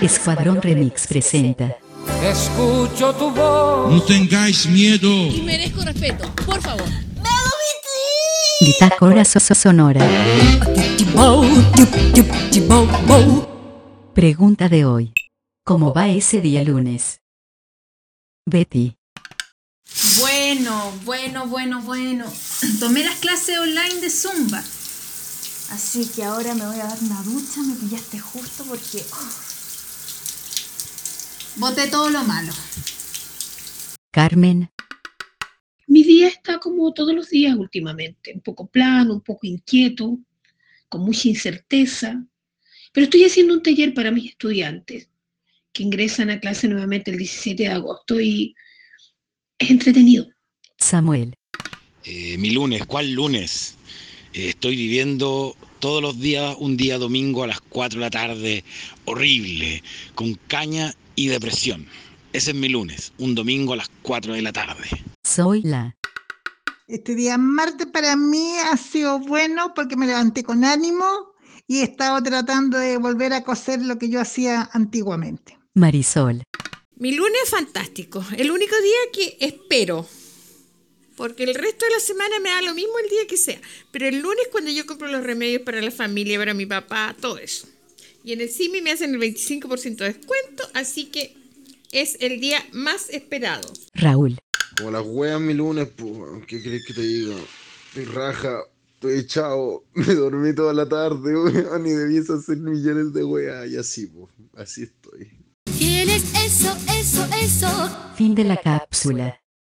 Escuadrón 0.00 0.62
Remix 0.62 1.06
presenta. 1.06 1.76
Escucho 2.22 3.14
tu 3.14 3.30
voz. 3.30 3.92
No 3.92 4.02
tengáis 4.02 4.66
miedo. 4.66 5.08
Y 5.26 5.42
merezco 5.42 5.82
respeto, 5.82 6.32
por 6.46 6.60
favor. 6.60 6.88
So- 9.24 9.54
Sonora. 9.54 10.00
Pregunta 14.14 14.68
de 14.68 14.84
hoy. 14.84 15.12
¿Cómo 15.64 15.92
va 15.92 16.08
ese 16.08 16.40
día 16.40 16.64
lunes? 16.64 17.20
Betty. 18.46 18.96
Bueno, 20.20 20.92
bueno, 21.04 21.46
bueno, 21.46 21.82
bueno. 21.82 22.24
Tomé 22.80 23.04
las 23.04 23.16
clases 23.16 23.58
online 23.58 24.00
de 24.00 24.10
Zumba. 24.10 24.58
Así 25.72 26.06
que 26.14 26.24
ahora 26.24 26.54
me 26.54 26.66
voy 26.66 26.80
a 26.80 26.84
dar 26.84 26.98
una 27.02 27.22
ducha, 27.22 27.60
me 27.62 27.74
pillaste 27.74 28.18
justo 28.18 28.64
porque... 28.64 29.04
oh, 29.12 29.59
boté 31.60 31.88
todo 31.88 32.08
lo 32.08 32.24
malo. 32.24 32.52
Carmen. 34.10 34.70
Mi 35.86 36.02
día 36.02 36.28
está 36.28 36.58
como 36.58 36.92
todos 36.94 37.14
los 37.14 37.28
días 37.28 37.54
últimamente, 37.56 38.32
un 38.34 38.40
poco 38.40 38.66
plano, 38.66 39.12
un 39.14 39.20
poco 39.20 39.46
inquieto, 39.46 40.18
con 40.88 41.02
mucha 41.02 41.28
incerteza, 41.28 42.24
pero 42.92 43.04
estoy 43.04 43.24
haciendo 43.24 43.54
un 43.54 43.62
taller 43.62 43.92
para 43.92 44.10
mis 44.10 44.30
estudiantes 44.30 45.08
que 45.72 45.82
ingresan 45.82 46.30
a 46.30 46.40
clase 46.40 46.66
nuevamente 46.66 47.10
el 47.10 47.18
17 47.18 47.62
de 47.62 47.68
agosto 47.68 48.20
y 48.20 48.54
es 49.58 49.70
entretenido. 49.70 50.26
Samuel. 50.78 51.34
Eh, 52.04 52.38
mi 52.38 52.50
lunes, 52.50 52.86
¿cuál 52.86 53.12
lunes? 53.12 53.76
Eh, 54.32 54.48
estoy 54.48 54.76
viviendo 54.76 55.54
todos 55.80 56.02
los 56.02 56.20
días 56.20 56.54
un 56.58 56.76
día 56.76 56.98
domingo 56.98 57.42
a 57.42 57.46
las 57.48 57.60
4 57.60 57.98
de 57.98 58.04
la 58.04 58.10
tarde, 58.10 58.64
horrible, 59.06 59.82
con 60.14 60.34
caña 60.46 60.94
y 61.16 61.28
depresión. 61.28 61.86
Ese 62.32 62.50
es 62.52 62.56
mi 62.56 62.68
lunes, 62.68 63.12
un 63.18 63.34
domingo 63.34 63.72
a 63.72 63.76
las 63.76 63.90
4 64.02 64.34
de 64.34 64.42
la 64.42 64.52
tarde. 64.52 64.88
Soy 65.24 65.62
la. 65.62 65.96
Este 66.86 67.14
día 67.14 67.38
martes 67.38 67.86
para 67.86 68.14
mí 68.14 68.52
ha 68.70 68.76
sido 68.76 69.18
bueno 69.20 69.72
porque 69.74 69.96
me 69.96 70.06
levanté 70.06 70.44
con 70.44 70.64
ánimo 70.64 71.04
y 71.66 71.78
he 71.78 71.84
estado 71.84 72.22
tratando 72.22 72.78
de 72.78 72.98
volver 72.98 73.32
a 73.32 73.42
coser 73.42 73.80
lo 73.82 73.98
que 73.98 74.08
yo 74.08 74.20
hacía 74.20 74.68
antiguamente. 74.72 75.58
Marisol. 75.74 76.42
Mi 76.96 77.12
lunes 77.12 77.40
es 77.44 77.50
fantástico. 77.50 78.24
El 78.36 78.50
único 78.50 78.74
día 78.76 78.98
que 79.12 79.46
espero. 79.46 80.06
Porque 81.20 81.44
el 81.44 81.54
resto 81.54 81.84
de 81.84 81.90
la 81.90 82.00
semana 82.00 82.40
me 82.42 82.48
da 82.48 82.62
lo 82.62 82.72
mismo 82.72 82.98
el 82.98 83.10
día 83.10 83.26
que 83.28 83.36
sea. 83.36 83.60
Pero 83.90 84.08
el 84.08 84.20
lunes 84.20 84.48
cuando 84.50 84.70
yo 84.70 84.86
compro 84.86 85.06
los 85.06 85.22
remedios 85.22 85.60
para 85.60 85.82
la 85.82 85.90
familia, 85.90 86.38
para 86.38 86.54
mi 86.54 86.64
papá, 86.64 87.14
todo 87.20 87.36
eso. 87.36 87.68
Y 88.24 88.32
en 88.32 88.40
el 88.40 88.48
CIMI 88.48 88.80
me 88.80 88.92
hacen 88.92 89.14
el 89.14 89.20
25% 89.20 89.96
de 89.96 90.14
descuento, 90.14 90.66
así 90.72 91.10
que 91.10 91.36
es 91.92 92.16
el 92.20 92.40
día 92.40 92.66
más 92.72 93.10
esperado. 93.10 93.70
Raúl. 93.92 94.38
Como 94.78 94.92
las 94.92 95.04
weas 95.04 95.38
mi 95.38 95.52
lunes, 95.52 95.88
pues, 95.94 96.46
¿qué 96.46 96.62
querés 96.62 96.86
que 96.86 96.94
te 96.94 97.02
diga? 97.02 97.36
Estoy 97.88 98.04
raja, 98.06 98.62
estoy 98.94 99.18
echado, 99.18 99.84
me 99.92 100.14
dormí 100.14 100.54
toda 100.54 100.72
la 100.72 100.88
tarde, 100.88 101.36
weón, 101.38 101.86
y 101.86 101.90
debiese 101.90 102.32
hacer 102.32 102.56
millones 102.56 103.12
de 103.12 103.24
weas, 103.24 103.70
y 103.70 103.76
así, 103.76 104.06
pues, 104.06 104.32
así 104.56 104.84
estoy. 104.84 105.30
¿Quién 105.76 106.08
es 106.08 106.24
eso, 106.34 106.74
eso, 106.98 107.28
eso? 107.42 108.14
Fin 108.16 108.34
de 108.34 108.44
la 108.44 108.56
cápsula. 108.56 109.38